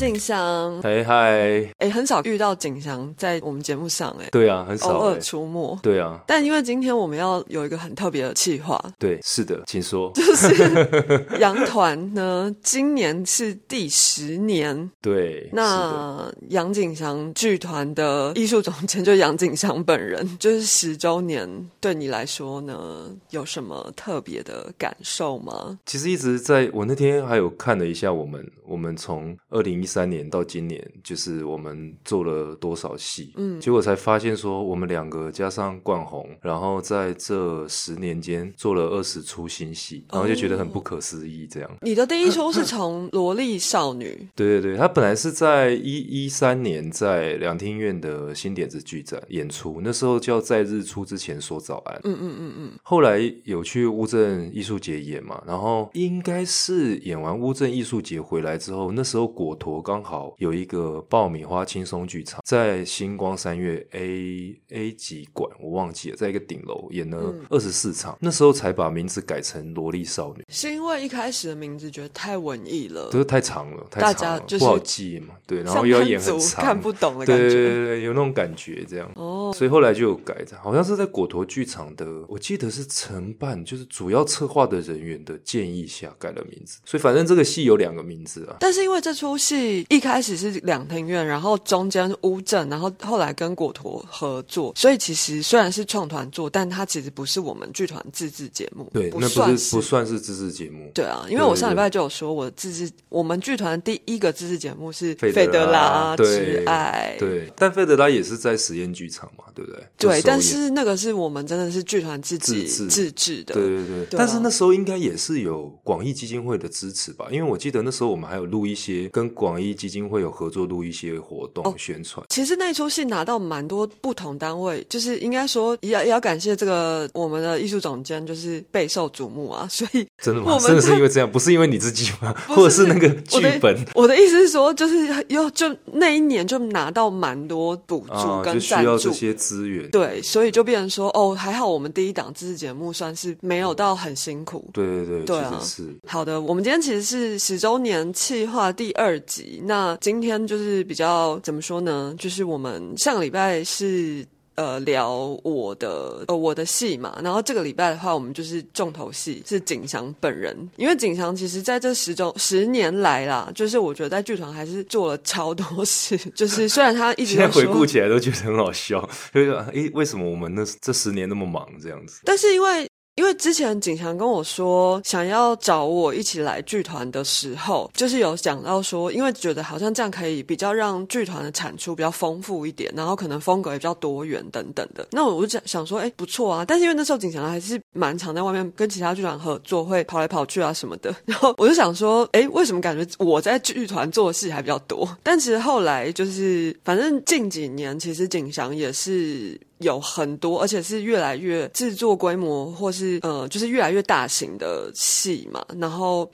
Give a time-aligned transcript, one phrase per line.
[0.00, 0.80] 景祥。
[0.80, 5.78] 嗨嗨，哎，很少遇到景祥在我们节目上，哎，对啊，很少，偶尔出没。
[5.82, 10.10] 对啊，但因为今天我们要有一个很特别的计划，对，是的，请说。
[10.14, 14.90] 就是 杨团呢，今年是第十年。
[15.02, 21.46] 对，那杨景祥剧团的艺术总监就杨景祥本人，就是十周年，
[21.78, 25.78] 对你来说呢，有什么特别的感受吗？
[25.84, 41.46] 其实一直在我那天还有看了一下，我们我们从二零一三年到今年，就是我们做了多少戏，嗯，结果才发现说，我们两个加上冠宏，然后在这十年间做了二十出新戏，然后就觉得很不可思议。
[41.50, 44.04] 这样，你的第一出是 从《萝莉少女》，
[44.36, 106.16] 对对对，他本来是在一一三年在两厅院的新点子剧展演出，那时候叫在日出之前说早安，嗯嗯嗯嗯，后来有去乌镇艺术节演嘛，然后应该是演完乌镇艺术节回来之后，那时候果陀刚好有一个爆米花轻松剧场，在星光三月 A A 级馆，我忘记了，在一个顶楼演了二十四场，那时候才把名字改成萝莉少女，是因为一开始的名字觉得太文艺了，就是太长了，大家就是不好记嘛，对，然后又要演很长，看不懂的感觉，对对对，有那种感觉这样，哦，所以后来就有改的，好像是在果陀剧场的，我记得是承办，就是主要策划的人员的建议下改了名字，所以反正这个戏有两个名字啊，但是因为这出戏一开始是两厅院，然后中间乌镇，然后后来跟果陀合作，所以其实虽然是创团做，但它其实不是我们剧团自制节目，对，那不是不算是自制节目，对啊，因为我上礼拜就有说，我自制我们剧团第一个自制节目是费德拉。
[106.16, 109.82] 之爱，对，但费德拉也是在实验剧场嘛，对不对？
[109.96, 113.42] 对，但是那个是我们真的是剧团自己自制。
[113.44, 122.24] 的，对对对，但是那时候应该也是有广义基金会的支持吧，因为我记得那时候我们还有录一些跟广义基金会有合作，录一些活动宣传。
[122.28, 129.66] 其实那出戏拿到蛮多不同单位，就是应该说也要也要感谢这个我们的艺术总监，就是备受瞩目啊。
[129.70, 130.58] 所以真的吗？
[130.60, 132.34] 真的是因为这样，不是因为你自己吗？
[132.48, 133.76] 或者是那个剧本？
[133.94, 144.68] 我的意思是说，就是又就那一年就拿到蛮多补助跟赞助这些资源，对，所以就变成说，哦，还好我们第一档知识节目算是没有到很辛苦。
[144.72, 146.40] 对对对，对啊，是好的。
[146.40, 152.14] 我们今天其实是十周年企划第二集，那今天就是比较怎么说呢？
[152.18, 154.26] 就是我们上个礼拜是。
[154.56, 172.20] 呃，聊我的呃我的戏嘛，然后这个礼拜的话，我们就是重头戏是景祥本人，因为景祥其实在这十周十年来啦，就是我觉得在剧团还是做了超多事，就是虽然他一直 现在回顾起来都觉得很好笑，就是诶，为什么我们那这十年那么忙这样子？
[172.26, 172.89] 但是因为。
[173.16, 185.06] 因为之前景祥跟我说想要找我一起来剧团的时候，就是有讲到说，因为觉得好像这样可以比较让剧团的产出比较丰富一点，然后可能风格也比较多元等等的。
[185.10, 186.64] 那我就想想说，哎，不错啊。
[186.64, 191.14] 但是因为那时候景祥还是蛮常在外面跟其他剧团合作，会跑来跑去啊什么的。
[191.26, 195.08] 然后我就想说，哎，为什么感觉我在剧团做的戏还比较多？
[195.22, 199.58] 但其实后来就是，反正近几年其实景祥也是。
[199.80, 205.64] 有很多，而且是越来越制作规模，或是呃，就是越来越大型的戏嘛。
[205.78, 206.30] 然后，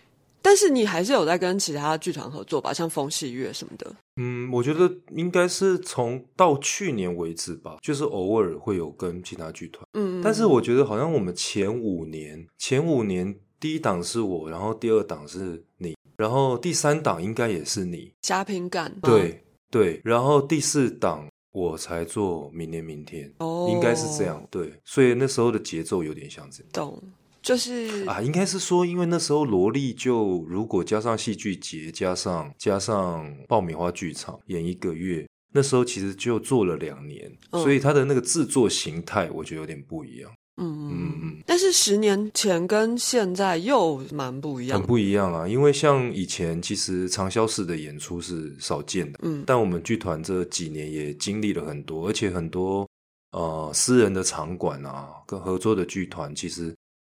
[0.46, 3.92] 但是你还是有在跟其他剧团合作吧，像风戏月什么的。
[4.14, 9.84] 嗯，我觉得应该是从到去年为止吧，就是偶尔会有跟其他剧团。
[9.94, 18.12] 嗯，但是我觉得好像我们前五年，前五年第一档是我，然后第二档是你，然后第三档应该也是你。
[18.22, 18.96] 加平感。
[19.02, 21.26] 对对，然后第四档。
[21.52, 27.02] 我才做明年明天，哦，应该是这样，对，所以那时候的节奏有点像这样，懂，
[27.46, 35.24] 就是啊，应该是说，因为那时候萝莉就如果加上戏剧节，加上加上爆米花剧场演一个月，
[35.54, 40.28] 那时候其实就做了两年，所以它的那个制作形态，我觉得有点不一样。
[40.60, 45.46] 嗯嗯嗯，但是十年前跟现在又蛮不一样，很不一样啊！
[45.46, 52.88] 因为像以前其实长销式的演出是少见的，嗯，但我们剧团这几年也经历了很多，而且很多
[53.30, 56.74] 呃私人的场馆啊，跟合作的剧团其实。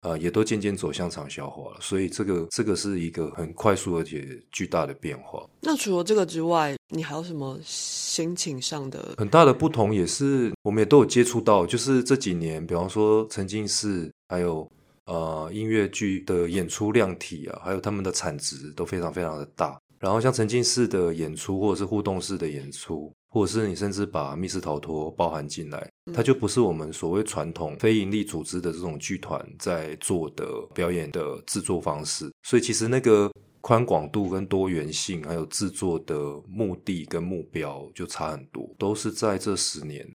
[0.06, 5.44] 呃，也都渐渐走向长消化了，所以这个这个是一个很快速而且巨大的变化。
[5.60, 9.92] 那除了这个之外，你还有什么心情上的很大的不同？
[9.92, 14.70] 也是我们也都有接触到，就是这几年，比方说沉浸式，还有
[15.06, 19.76] 呃音乐剧的演出量体啊，还有他们的产值都非常非常的大。
[19.98, 23.12] 然后像沉浸式的演出，或者是互动式的演出。
[23.28, 32.32] 或者是你甚至把密室逃脱包含进来，它就不是我们所谓传统非营利组织的这种剧团在做的表演的制作方式。
[32.44, 36.16] 所以其实那个宽广度跟多元性，还有制作的
[36.48, 40.08] 目的跟目标就差很多，都是在这十年，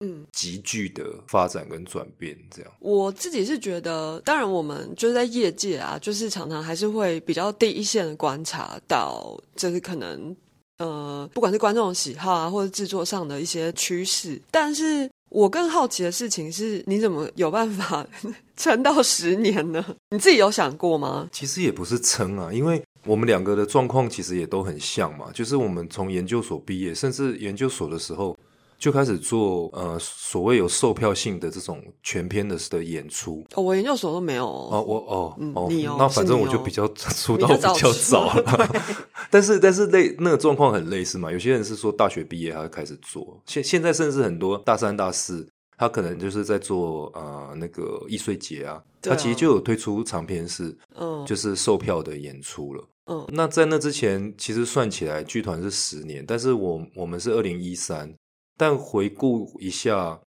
[0.00, 2.36] 嗯嗯，急剧的发展跟转变。
[2.50, 10.36] 这样，我自己是觉得，当然我们就是在业界啊，就是常常还是会比较第一线的观察到，就是可能
[10.78, 15.08] 呃，不管是观众的喜好啊，或者制作上的一些趋势，但是。
[15.28, 18.06] 我更好奇的事情是，你怎么有办法
[18.56, 19.84] 撑到十年呢？
[20.10, 21.28] 你自己有想过吗？
[21.32, 28.38] 其实也不是撑啊，因为我们两个的状况其实也都很像嘛，就是我们从研究所毕业，甚至研究所的时候。
[28.78, 33.44] 就开始做呃所谓有售票性的这种全篇的的演出。
[33.54, 38.70] 哦，我研究所都没有哦，我哦哦，你哦，那反正我就比较出道比较早了。
[39.30, 52.84] 但是但是类那个状况很类似嘛，有些人是说大学毕业他就开始做，现现在甚至很多大三大四，他可能就是在做呃那个易碎节啊，他其实就有推出长篇是嗯，就是售票的演出了。
[53.06, 58.12] 嗯，那在那之前，其实算起来剧团是十年，但是我我们是二零一三。
[58.56, 60.20] 但回顾一下，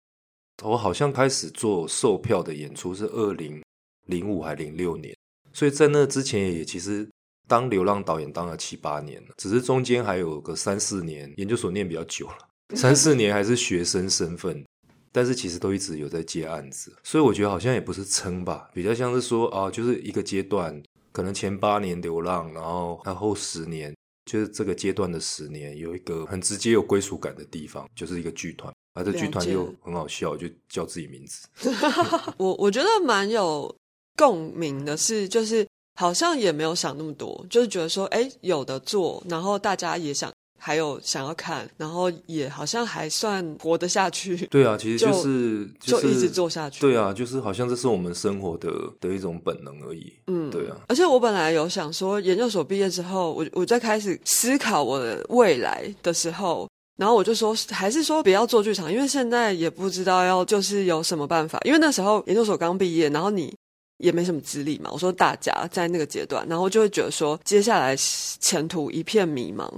[0.62, 3.62] 我好像开始做售票的演出是二零
[4.06, 5.16] 零五还零六年，
[5.52, 7.08] 所以在那之前也其实
[7.46, 14.62] 当流浪导演当了七八年了，只是中间还有个三四年研究所念比较久了，三四年还是学生身份，
[15.10, 20.82] 但是其实都一直有在接案子，所以我觉得好像也不是撑吧，比较像是说啊，就是一个阶段，
[21.12, 23.94] 可能前八年流浪，然后然后十年。
[24.28, 31.48] 就是这个阶段的十年，有一个很直接有归属感的地方，就是一个剧团，而这剧团又很好笑，就叫自己名字。
[32.36, 33.74] 我我觉得蛮有
[34.14, 40.30] 共鸣的是，就是好像也没有想那么多，就是觉得说，哎，有的做，然后大家也想。
[40.58, 44.36] 还有想要看，然后也好像还算活得下去。
[44.46, 46.80] 对啊，其实就是就一直做下去。
[46.80, 48.70] 对啊，就是好像这是我们生活的
[49.00, 50.12] 的一种本能而已。
[50.26, 50.76] 嗯，对啊。
[50.88, 61.60] 而且我本来有想说，研究所毕业之后，我我在开始思考我的未来的时候，然后我就说，还是说不要做剧场，因为现在也不知道要就是有什么办法。
[61.64, 63.54] 因为那时候研究所刚毕业，然后你
[63.98, 64.90] 也没什么资历嘛。
[64.92, 69.68] 我说大家在那个阶段，然后就会觉得说，接下来前途一片迷茫。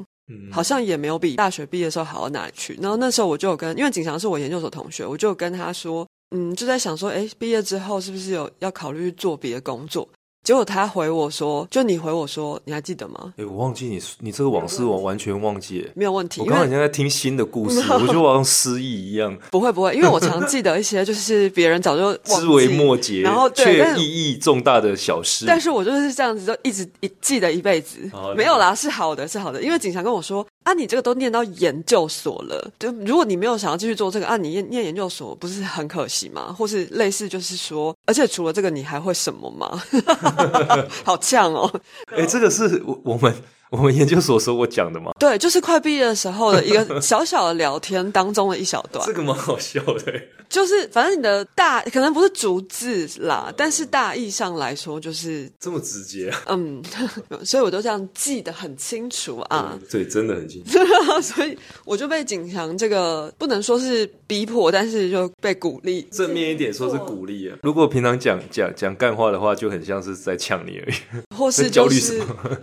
[0.50, 2.78] 好像也没有比大学毕业的时候好到哪里去。
[2.80, 10.08] 然后那时候我就有跟，因为景祥是我研究所同学，我就跟他说，嗯，就在想说，哎，毕业之后是不是有要考虑做别的工作？
[10.42, 15.86] 结果他回我说：“就你回我说，你还记得吗？”哎，我忘记你，你这个往事我完全忘记。
[15.94, 19.36] 没有问题，我刚刚现在听新的故事， 我就好像失忆一样。
[19.50, 25.44] 不会不会，因为我常记得一些就是别人早就知微末节，然后却意义重大的小事。
[25.46, 27.98] 但是我就是这样子，就一直一记得一辈子。
[28.34, 29.62] 没有啦，是好的，是好的。
[29.62, 30.46] 因为警察跟我说。
[30.62, 36.52] 啊，你这个都念到研究所了，就如果你没有想要继续做这个，啊，你念念研究所不是很可惜吗？
[36.52, 39.82] 或是类似，就是说，而且除了这个，你还会什么吗？
[41.04, 41.70] 好呛哦！
[42.08, 43.34] 哎，这个是我我们。
[43.70, 45.12] 我们研究所说我讲的吗？
[45.18, 49.04] 对，就是快毕业的时候的一个 小小的聊天当中的一小段。
[49.06, 50.12] 这个蛮好笑的。
[50.50, 56.28] 就是反正你的大可能不是逐字啦，但是大意上来说就是这么直接。
[56.46, 56.82] 嗯，
[57.46, 59.78] 所以我都这样记得很清楚啊。
[59.88, 60.76] 对，真的很清楚。
[61.22, 66.02] 所以我就被景强这个不能说是逼迫，但是就被鼓励。
[66.10, 67.56] 正面一点说是鼓励啊。
[67.62, 71.34] 如果平常讲讲讲干话的话，就很像是在呛你而已。
[71.36, 72.58] 或是焦虑什么？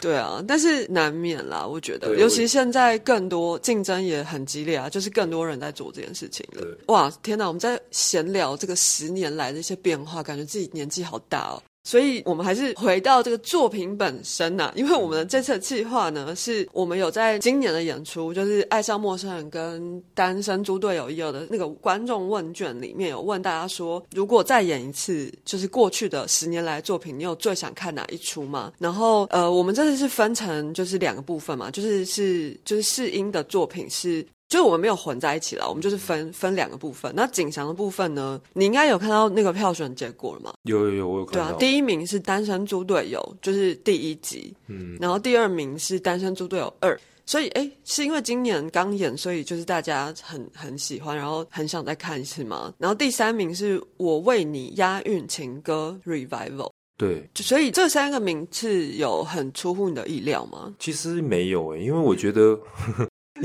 [0.00, 0.23] 对啊。
[0.24, 6.66] 啊，但是难免啦，我觉得，尤其现在更多竞争也很激烈啊，就是更多人在做这件事情了。
[6.86, 7.46] 哇，天哪！
[7.46, 11.62] 我们在闲聊这个十年来的一些变化，感觉自己年纪好大哦。
[11.84, 19.82] 所以，我们还是回到这个作品本身呐，因为我们的这次计划呢，是我们有在今年的演出，就是《爱上陌生人》跟
[20.14, 28.72] 《单身猪队友》有的那个观众问卷里面有问大家说，如果再演一次，就是过去的十年来作品，你有最想看哪一出吗？
[28.78, 34.26] 然后，呃，我们这次是分成就是两个部分嘛，就是是就是试音的作品是。
[34.54, 37.12] 就是我们没有混在一起了，我们就是分分两个部分。
[37.16, 38.40] 那景祥的部分呢？
[38.52, 40.54] 你应该有看到那个票选结果了吗？
[40.62, 41.48] 有有有，我有看到。
[41.48, 44.54] 对啊，第一名是《单身猪队友》，就是第一集。
[44.68, 46.94] 嗯，然后第二名是《单身猪队友二》。
[47.26, 52.72] 所以，哎，是因为今年刚演，所以就是大家很很喜欢，然后很想再看一次吗？
[52.78, 56.70] 然后第三名是我为你押韵情歌 Revival。
[56.96, 60.72] 对，所以这三个名次有很出乎你的意料吗？
[60.78, 62.56] 其实没有哎，因为我觉得。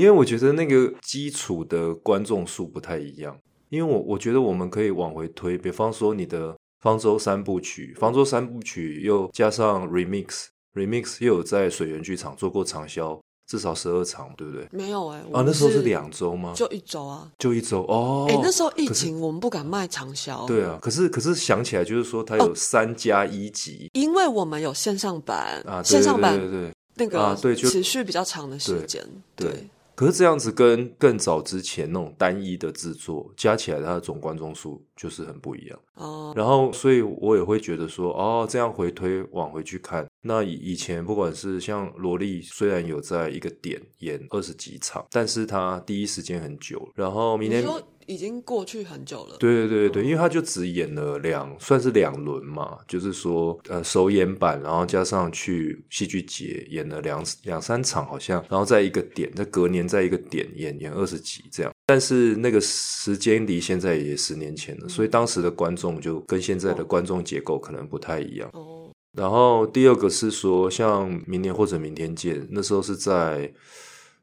[0.00, 3.38] 因为我觉得那个基础的观众数不太一样，
[3.68, 14.66] 因为我我觉得我们可以往回推，比方说你的《方舟三部曲》，《方舟三部曲》又加上 remix，remix 又有在水源剧场做过长销，至少十二场，对不对？
[14.70, 16.54] 没有哎、我啊，那时候是两周吗？
[16.56, 17.30] 就一周啊。
[17.36, 18.26] 就一周哦。
[18.30, 26.70] 哎、那时候疫情，我们不敢卖长销，对啊，可是可是想起来就是说，它有三加一级因为我们有线上版，啊，线上版对对。
[26.96, 29.02] 那个啊对就持续比较长的时间，
[29.34, 29.66] 对对
[30.00, 35.78] 可是这样子跟更早之前那种单一的制作加起来，它的总观众数就是很不一样。
[35.92, 47.62] 哦，然后，所以我也会觉得说，哦，这样回推往回去看，那以以前不管是像萝莉，虽然有在一个点演二十几场，但是他第一时间很久，然后明天。
[48.06, 68.50] 已经过去很久了，对对对对，因为他就只演了两，算是两轮嘛，就是说，呃，首演版，然后加上去戏剧节演了两两三场，好像，然后在一个点，在隔年在一个点演演二十集这样，但是那个时间离现在也十年前了，所以当时的观众就跟现在的观众结构可能不太一样。
[68.54, 73.52] 哦，然后第二个是说，像明年或者明天见，那时候是在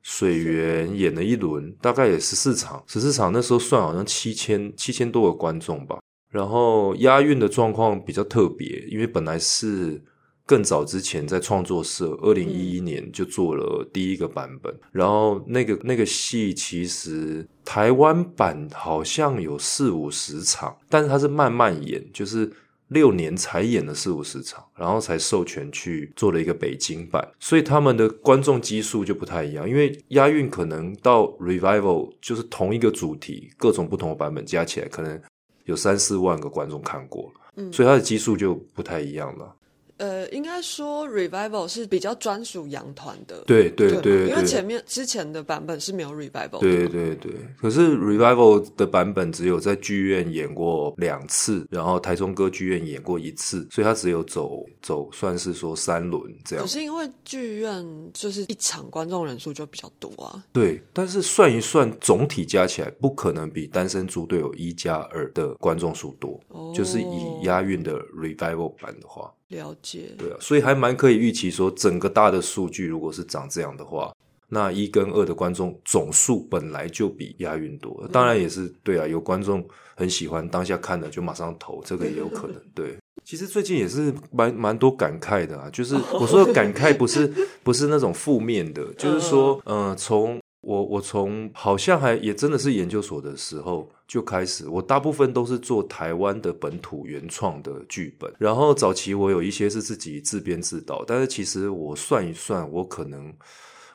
[0.09, 5.99] 水源演了一轮，大概也十四场，十四场那时候算好像七千七千多个观众吧。
[6.31, 10.01] 然后押韵的状况比较特别，因为本来是
[10.45, 22.49] 更早之前在创作社，二零一一年就做了第一个版本，然后那个那个戏其实台湾版好像有四五十场，但是它是慢慢演，就是。
[22.89, 29.69] 六年才演了四五十场，然后才授权去做了一个北京版，所以他们的观众基数就不太一样。
[29.69, 35.21] 因为押韵可能到 revival 就是同一个主题，各种不同的版本加起来，可能
[35.65, 39.53] 有三四万个观众看过，嗯所以它的基数就不太一样了。
[39.97, 56.63] 呃，应该说 revival 是比较专属羊团的，对对对对因为前面之前的版本是没有 revival 的，对对对，可是 revival 的版本只有在剧院演过两次，然后台中歌剧院演过一次，所以它只有走走算是说三轮这样。
[56.63, 56.69] 可。
[56.69, 66.39] 是因为剧院就是一场观众人数就比较多啊，对，但是算一算，总体加起来不可能比单身猪队友一加二的观众数多。
[66.49, 74.13] 哦，就是以押韵的 revival 版的话，了解，对啊，所以还蛮可以预期说，整个大的数据如果是长这样的话，
[74.49, 78.07] 那一跟二的观众总数本来就比亚运多。
[78.11, 82.55] 当然也是对啊，有观众很喜欢，当下看了就马上投，这个也有可能。
[82.73, 87.27] 对，其实最近也是蛮蛮多感慨的啊，就是 我说的感慨不是
[87.63, 103.33] 不是那种负面的，就是说，嗯、从我我从好像还也真的是研究所的时候就开始，我大部分都是做台湾的本土原创的剧本，然后早期我有一些是自己自编自导，但是其实我算一算，我可能。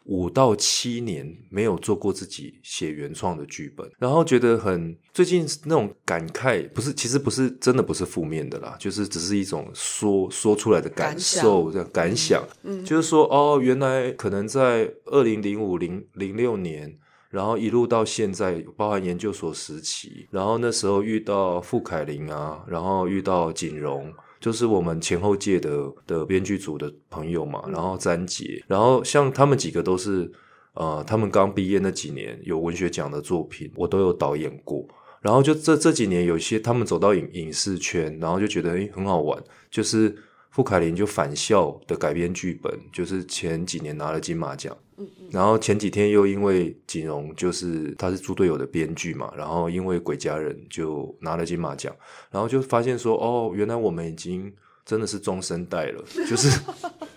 [0.05, 16.99] 五到七年没有做过自己写原创的剧本，然后觉得很最近那种感慨，不是其实不是真的不是负面的啦，就是只是一种说说出来的感受的感想，嗯，就是说哦，原来可能在二零零五零零六年。
[17.33, 24.13] 然后一路到现在，包含研究所时期，然后那时候遇到傅凯林啊，然后遇到锦荣，
[24.43, 25.71] 就是我们前后届的
[26.05, 30.29] 的编剧组的朋友嘛，然后詹杰，然后像他们几个都是，
[30.75, 34.85] 呃，他们刚毕业那几年有文学奖的作品，我都有导演过。
[35.21, 40.13] 然后就这这几年有一些他们走到影影视圈，然后就觉得诶很好玩，就是
[40.51, 44.77] 傅凯林就返校的改编剧本，就是前几年拿了金马奖。
[45.31, 51.95] 然后前几天又因为锦荣就是他是猪队友的编剧嘛，然后因为鬼家人就拿了金马奖，
[52.31, 54.53] 然后就发现说哦，原来我们已经
[54.85, 56.61] 真的是中生代了， 就是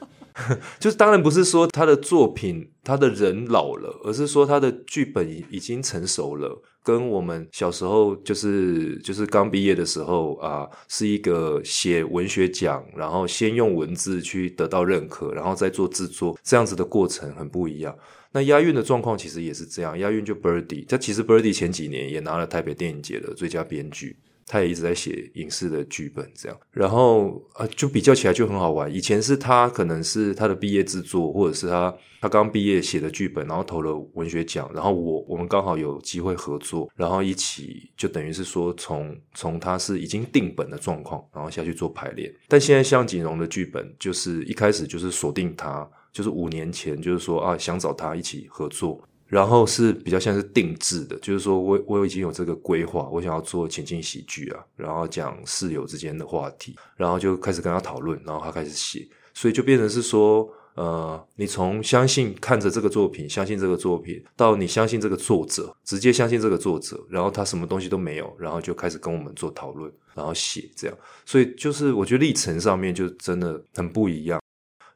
[0.79, 6.61] 就是当然不是说他的作品他的人老了，而是说他的剧本已已经成熟了。
[6.85, 17.97] 跟我们小时候就是就是刚毕业的时候啊，是一个写文学奖，然后先用文字去得到认可，然后再做制作，这样子的过程很不一样。
[18.31, 24.15] 那押韵的状况其实也是这样，押韵就 Birdy，他其实 Birdy 前几年也拿了台北电影节的最佳编剧。
[24.47, 28.93] 他也一直在写影视的剧本，这样，然后呃，就比较起来就很好玩。
[28.93, 42.31] 以前是他可能是他的毕业制作，或者是他他刚毕业写的剧本，然后投了文学奖，然后我我们刚好有机会合作，然后一起就等于是说从 从他是已经定本的状况，然后下去做排练。
[42.47, 49.01] 但现在像锦荣的剧本，就是一开始就是锁定他，就是五年前就是说啊想找他一起合作。
[49.35, 74.39] 然后是比较像是定制的，就是说我我已经有这个规划，我想要做情境喜剧啊，然后讲室友之间的话题，然后就开始跟他讨论，然后他开始写，所以就变成是说，呃，你从相信看着这个作品，相信这个作品，到你相信这个作者，直接相信这个作者，然后他什么东西都没有，然后就开始跟我们做讨论，然后写这样，所以就是我觉得历程上面就真的很不一样。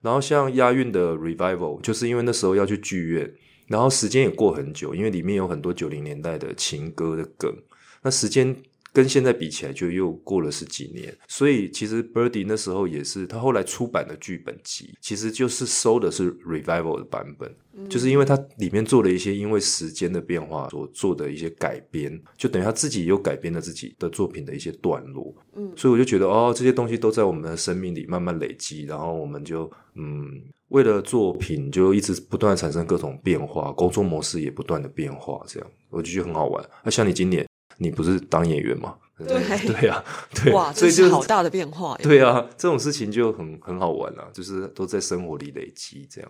[0.01, 3.29] 然后像押韵的 Revival，就是因为那时候要去剧院，
[3.69, 7.55] 然后时间也过很久，因为里面有很多九零年代的情歌的梗，
[8.01, 8.53] 那时间。
[8.91, 17.55] 跟现在比起来，就又过了十几年，所以其实 Birdy 那时候也是他后来出版的剧本集，其实就是收的是 Revival 的版本，
[17.87, 36.63] 就是因为他里面做了一些因为时间的变化所做的一些改编，就等于他自己又改编了自己的作品的一些段落，嗯，所以我就觉得哦，这些东西都在我们的生命里慢慢累积，然后我们就嗯，为了作品就一直不断产生各种变化，工作模式也不断的变化，这样我就觉得很好玩。
[36.83, 37.45] 那像你今年。
[37.81, 38.93] 你不是当演员吗？
[39.17, 40.03] 对对 呀，
[40.35, 41.97] 对，哇，这是好大的变化。
[42.03, 46.29] 对啊，这种事情就很很好玩啊，就是都在生活里累积这样。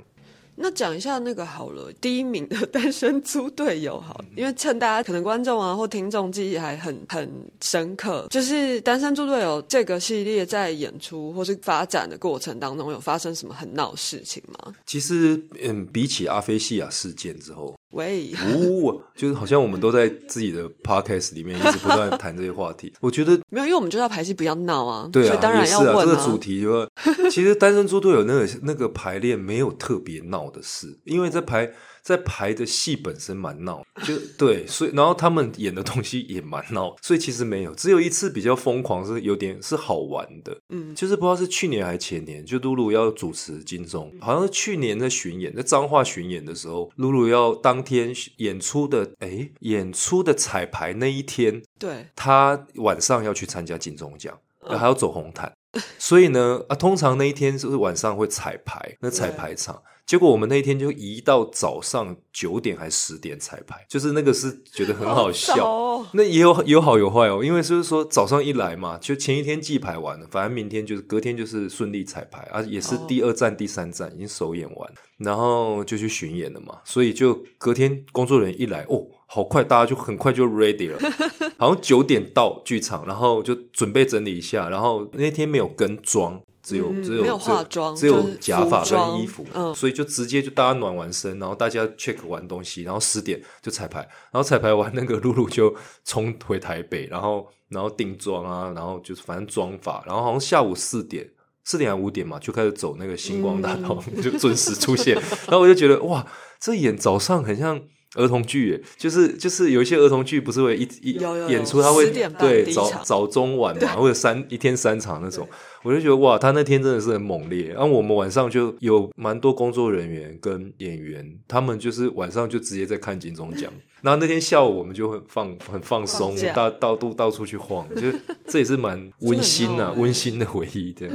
[0.62, 7.30] 那讲一下那个好了，第一名的单身猪队友好，因为趁大家可能观众啊或听众记忆还很很
[7.62, 14.74] 深刻，就是单身猪队友这个系列在演出或是发展的过程当中，有发生什么很闹事情吗？
[14.86, 17.79] 其实，嗯，比起阿菲西亚事件之后。
[17.92, 22.94] 喂，呜，就是好像我们都在自己的 podcast 里面一直不断谈这些话题。
[23.00, 25.10] 我觉得没有，因为我们就要排戏，不要闹啊。
[25.12, 26.06] 对啊，当然要问啊。
[26.06, 26.88] 这个主题就
[27.30, 31.72] 其实单身猪队友那个那个排练没有特别闹的事，因为在排。
[32.10, 55.54] 在排的戏本身蛮闹，就对，所以然后他们演的东西也蛮闹，所以其实没有，只有一次比较疯狂，是有点是好玩的，嗯，就是不知道是去年还是前年，就露露要主持金钟，好像是去年在巡演，在彰化巡演的时候，露露要当天演出的，哎，演出的彩排那一天，对，他晚上要去参加金钟奖，还要走红毯，
[56.00, 59.84] 所以呢，啊，通常那一天是晚上会彩排，那彩排场。
[60.10, 67.44] 结果我们那一天就移到早上九点还十点彩排，就是那个是觉得很好笑，那也有有好有坏哦。
[67.44, 76.80] 因为就是说早上一来嘛，就前一天记排完了，反正明天就是隔天就是顺利彩排，啊也是第二站第三站已经首演完，然后就去巡演了嘛。
[76.84, 80.98] 所以就隔天工作人员一来，哦，好快，大家就很快就 ready 了，
[81.60, 86.42] 好像九点到剧场，然后就准备整理一下，然后那天没有跟妆。
[86.62, 94.00] 只有只有没有化妆，只有假发跟衣服，所以就直接就大家暖完身，然后大家 check 完东西，然后十点就彩排，
[94.32, 95.74] 然后彩排完那个露露就
[96.06, 101.28] 冲回台北，然后然后定妆啊，然后就是反正妆发，然后好像下午四点
[101.64, 106.26] 四点还五点嘛，就开始走那个星光大道， 就准时出现，然后我就觉得哇，
[106.60, 107.82] 这演早上很像。
[108.16, 111.12] 儿童剧，就是就是有一些儿童剧，不是会一一
[111.48, 115.48] 演出，他会对早早中晚嘛，或者三一天三场那种，
[115.84, 117.70] 我就觉得哇，他那天真的是很猛烈。
[117.70, 123.72] 然后我们晚上就有蛮多工作人员跟演员，他们就是晚上就直接在看金钟奖。
[124.02, 128.12] 然后那天下午我们就很放很放松，到到处到处去晃，就
[128.48, 130.94] 这也是蛮温馨 呐，温馨的回忆。
[130.94, 131.10] 对，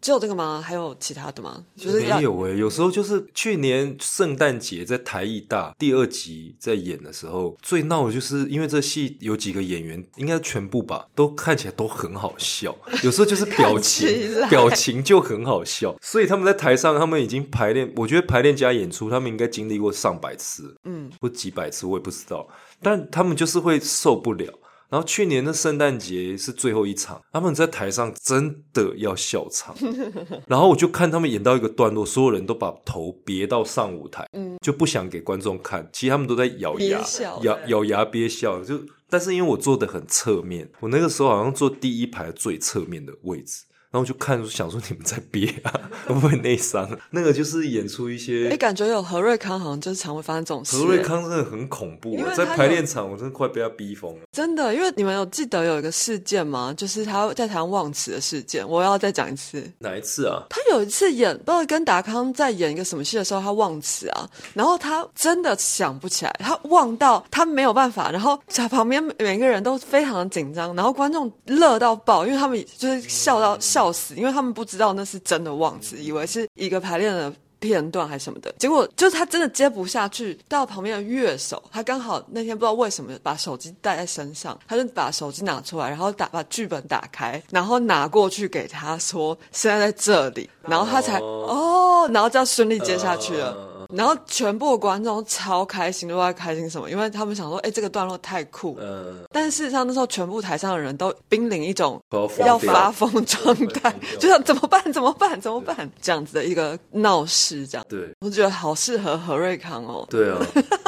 [0.00, 0.60] 只有这个吗？
[0.60, 1.64] 还有其他的吗？
[1.76, 12.76] 就是没有诶，有时候就是去年圣诞节在台艺大第二集在演的时候，最闹的就是因为这戏有几个演员，应该全部吧，都看起来都很好笑。
[13.04, 14.08] 有时候就是表情
[14.50, 22.08] 表情就很好笑，所以他们在台上，他们已经排练，我觉得排练加演出，他们应该经历过上百次，嗯，或几百次，我也不。
[22.08, 22.48] 不知道，
[22.80, 24.50] 但他们就是会受不了。
[24.90, 29.74] 然后去年的圣诞节是最后一场，他们在台上真的要笑场。
[30.48, 34.26] 然后我就看他们演到一个段落，所有人都把头别到上舞台，
[34.64, 35.88] 就不想给观众看。
[35.92, 37.00] 其实他们都在咬牙，
[37.42, 38.62] 咬咬牙憋笑。
[38.64, 43.64] 就但是因为我坐的很侧面，我那个时候好像坐第一排最侧面的位置。
[43.90, 45.72] 然后就看想说你们在憋啊，
[46.06, 46.86] 会不会内伤？
[47.10, 50.76] 那个就是演出一些，哎，感觉有何瑞康好像就是常会发生这种事。
[50.76, 54.20] 何瑞康真的很恐怖，在排练场我真的快被他逼疯了。
[54.30, 56.74] 真的，因为你们有记得有一个事件吗？
[56.76, 58.68] 就是他在台湾忘词的事件。
[58.68, 60.42] 我要再讲一次，哪一次啊？
[60.50, 64.28] 他有一次演，不知道跟达康在演一个什么戏的时候，他忘词啊。
[64.52, 68.10] 然后他真的想不起来，他忘到他没有办法。
[68.10, 73.77] 然后在旁边每个人都非常的紧张，然后观众乐到爆，因为他们就是笑到笑。
[73.78, 78.52] 笑死，因为他们不知道那是真的忘词，以为是一个排练的片段还是什么的。
[78.58, 93.56] 结果就是他真的接不下去，到旁边的乐手，他刚好那天不知道为什么把手机带在身上，他就把手机拿出来，然后打把剧本打开，然后拿过去给他说现在在这里，然后他才哦，然后这样顺利接下去了。
[93.94, 96.90] 然后全部的观众超开心，都在开心什么？
[96.90, 98.76] 因为他们想说，哎，这个段落太酷。
[98.80, 99.24] 嗯。
[99.32, 101.98] 但事实上那时候，全部台上的人都濒临一种
[102.44, 104.92] 要发疯状态，就想怎么办？
[104.92, 105.40] 怎么办？
[105.40, 105.90] 怎么办？
[106.02, 107.86] 这样子的一个闹事，这样。
[107.88, 108.08] 对。
[108.20, 110.06] 我觉得好适合何瑞康哦。
[110.10, 110.38] 对啊。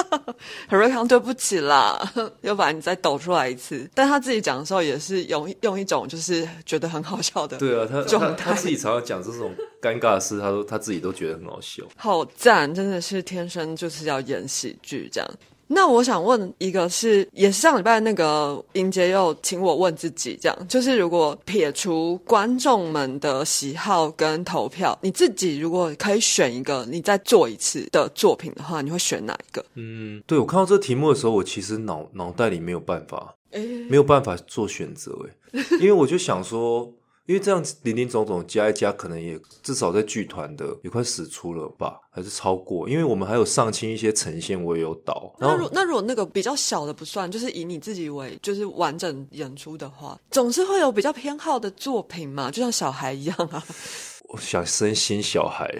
[0.68, 1.98] 何瑞康，对不起啦，
[2.42, 3.88] 又把你再抖出来一次。
[3.94, 7.56] 但他自己讲的时候，也是用用一种就是觉得很好笑的。
[7.56, 9.50] 对啊，他他他自己常常讲这种。
[9.80, 11.82] 尴尬的事，他说他自己都觉得很好笑。
[11.96, 15.30] 好赞，真的是天生就是要演喜剧这样。
[15.72, 29.64] 那我想问一个，是也是上礼拜那个英杰又请我问自己，这样就是如果撇除观众们的喜好跟投票，你自己如果可以选一个，你再做一次的作品的话，你会选哪一个？
[29.76, 35.16] 嗯，对我看到这题目的时候，我其实脑脑袋里没有办法，诶没有办法做选择，
[35.52, 36.92] 哎，因为我就想说。
[37.30, 42.88] 因为这样零零总总加一加，可能也至少在剧团的也快死出了吧，还是超过？
[42.88, 45.32] 因为我们还有上清一些呈现，我也有导。
[45.38, 53.64] 那如那如果那个比较小的不算，就是以你自己为就是完整演出的话，总是会有比较偏好的作品嘛，就像小孩一样啊。
[54.30, 55.72] 我想生新小孩，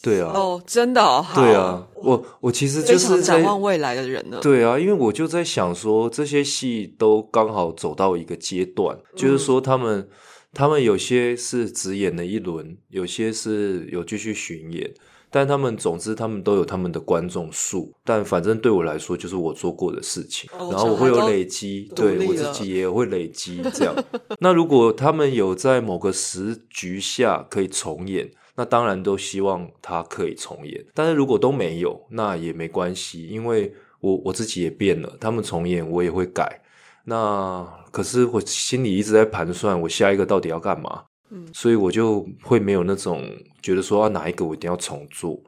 [0.00, 4.38] 对啊，哦，真的、哦，好对啊，我我其实就是展望未来的人呢。
[4.40, 10.08] 对啊，因为我就在想说，这些戏都刚好走到一个阶段，就是说他们
[10.52, 14.92] 他们有些是只演了一轮，有些是有继续巡演，
[15.30, 23.94] 但他们总之他们都有他们的观众数，但反正对我来说就是我做过的事情，哦然后我会有累积，对我自己也会累积这样。
[24.40, 30.84] 那如果他们有在某个时局下可以重演，那当然都希望他可以重演。
[30.92, 36.60] 但是如果都没有，那也没关系，因为我我自己也变了，他们重演我也会改。
[37.04, 41.04] 那可是我心里一直在盘算，我下一个到底要干嘛？
[41.34, 43.24] 嗯所以我就会没有那种
[43.62, 45.40] 觉得说啊哪一个我一定要重做，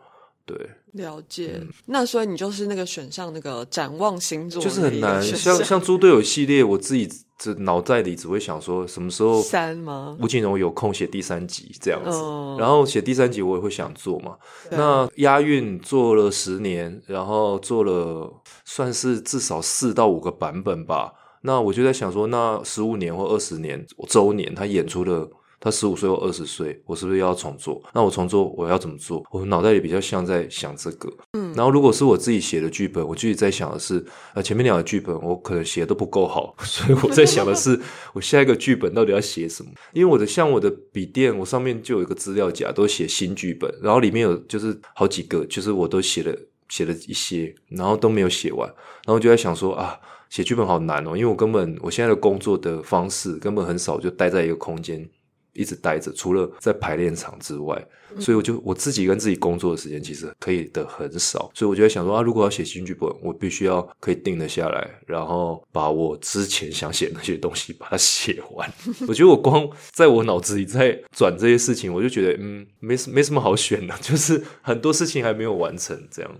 [0.46, 0.56] 对，
[0.92, 1.60] 了解。
[1.84, 5.22] 那所以你就是那个选项，那个展望星座，嗯就是很难。
[5.22, 7.06] 像像猪队友系列，我自己
[7.38, 10.16] 这脑袋里只会想说什么时候三吗？
[10.20, 14.36] 吴锦荣有空写第三集这样子，嗯然后写第三集我也会想做嘛。
[14.70, 18.32] 那押韵做了十年，然后做了
[18.64, 21.12] 算是至少四到五个版本吧。
[21.44, 25.30] 那我就在想说，那十五年或二十年周年，他演出了。
[25.60, 27.82] 他十五岁或二十岁，我是不是要重做？
[27.94, 29.24] 那我重做我要怎么做？
[29.30, 31.54] 我脑袋里比较像在想这个，嗯。
[31.54, 34.04] 然后如果是我自己写的剧本，我自己在想的是，
[34.34, 37.80] 呃，前面两个剧本我可能写的都不够好， 所以我在想的是，
[38.12, 39.70] 我下一个剧本到底要写什么？
[39.94, 48.68] 因为我的像我的笔电，我上面就有一个资料夹，都写新剧本，然后里面有就是好几个，就是我都写了写了一些，然后都没有写完，
[49.06, 49.98] 然后就在想说啊，
[50.30, 55.08] 写剧本好难哦，因为我根本我现在的工作的方式根本很少就待在一个空间。
[55.56, 57.80] 一直待着，除了在排练场之外，
[58.18, 68.68] 所以我就我自己跟自己工作的时间其实可以的很少，所以我就在想说啊，如果要写新剧本，我必须要可以定得下来，然后把我之前想写的那些东西把它写完。
[69.06, 76.30] 我觉得我光在我脑子里在转这些事情，我就觉得嗯，没什没什么好选的， 就是很多事情还没有完成，这样。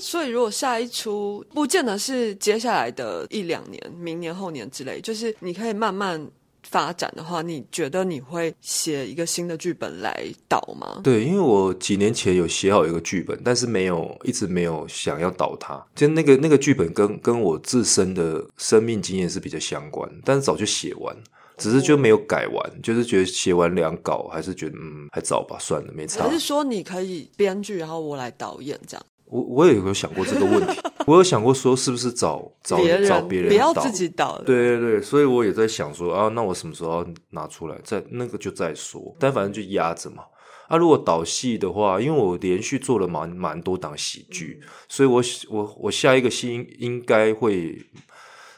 [0.00, 6.26] 那所以如果下一出不见得是接下来的一两年、明年、后年之类，就是你可以慢慢
[6.62, 11.00] 发展的话，你觉得你会写一个新的剧本来导吗？
[11.02, 15.84] 对，因为我几年前有写好一个剧本，但是没有一直没有想要导它。
[15.94, 21.16] 就那个那个剧本跟跟我自身的生命经验是比较相关，但是早就写完，
[21.56, 26.32] 只是就没有改完，就是觉得写完两稿还是觉得嗯还早吧，算了，没差还。
[26.32, 29.04] 是说你可以编剧，然后我来导演这样？
[29.30, 34.44] 我我也有想过这个问题，我有想过说是不是找找别找别人导不要自己导的。
[34.44, 37.78] 对对对，所以我也在想说啊，那我什么时候要拿出来？
[37.84, 40.24] 再那个就再说，但反正就压着嘛。
[40.68, 47.76] 啊，如果导戏的话，因为我连续做了蛮蛮多档喜剧，所以我我我下一个戏应应该会，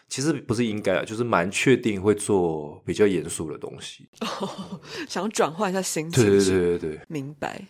[0.08, 4.06] 其实不是应该啊，就是蛮确定会做比较严肃的东西。
[5.08, 6.22] 想要转换一下心情。
[6.22, 7.62] 对对是对对对，明白。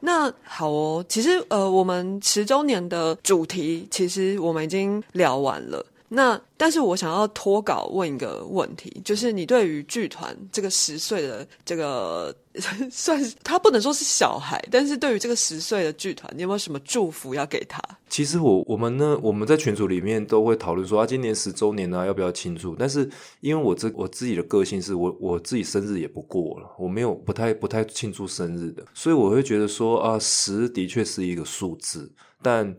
[0.00, 5.84] 那好哦，其实呃，我们十周年的主题其实我们已经聊完了。
[6.08, 12.34] 那但是我想要脱稿问一个问题，就是你对于剧团这个十岁的这个
[12.90, 17.82] 算是他不能说是小孩，但是对于这个十岁的剧团，你有没有什么祝福要给他？
[18.08, 22.74] 其实我我们呢，我们在群组里面都会讨论说啊，今年十周年啊，要不要庆祝？
[22.76, 32.76] 但是因为我这我自己的个性是我我自己生日也不过了，我没有不太不太庆祝生日的，所以我会觉得说啊，十的确是一个数字，但。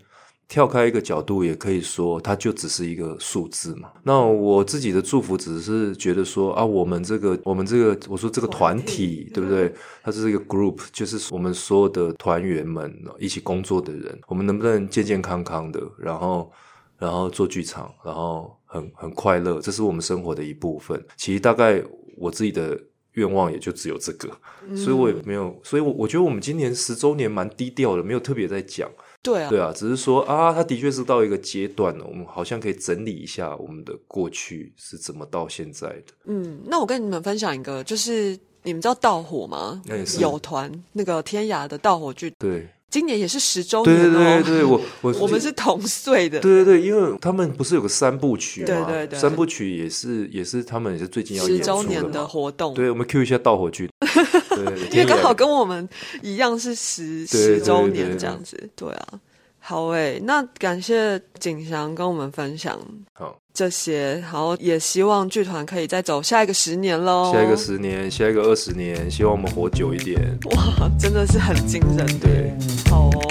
[0.48, 3.92] 跳开一个角度，也可以说它就只是一个数字嘛。
[4.04, 9.74] 那我自己的祝福只是觉得说啊，我们这个我们这个我说这个团体，对不对？
[10.02, 16.50] 它是一个 group，就是我们所有的团员们一起工作的人，我们能不能健健康康的，然后
[16.98, 21.06] 然后做剧场，然后很很快乐，这是我们生活的一部分。
[21.18, 21.84] 其实大概
[22.16, 22.80] 我自己的
[23.14, 24.30] 愿望也就只有这个，
[24.78, 28.90] 所以我也没有，所以我我觉得我们今年十周年蛮低调的，没有特别在讲。
[29.28, 36.14] 对啊，对啊，只是说啊，他的确是到一个阶段了，我们好像可以整理一下我们的过去是怎么到现在的。
[36.26, 39.82] 嗯，那我跟你们分享一个，就是你们知道盗火吗？
[39.86, 44.42] 那也是有团那个天涯的盗火剧，对今年也是十周年哦。
[44.44, 52.28] 对对对，我 我我们是同岁的，对对对，因为他们不是有个三部曲嘛，对对对三部曲也是也是他们也是最近要演十出周年的。
[52.28, 52.74] 活动。
[52.74, 55.88] 对，我们 Q 一下盗火剧， 对，因为刚好跟我们
[56.22, 59.08] 一样是十十周对对年这样子，对啊。
[59.70, 62.80] 好诶、那感谢景祥跟我们分享
[63.12, 67.34] 好，这些，好也希望剧团可以再走下一个十年喽。
[67.34, 70.22] 下一个十年，下一个二十年，希望我们活久一点。
[70.56, 72.08] 哇，真的是很惊人。
[72.18, 72.54] 对，
[72.90, 73.27] 好哦。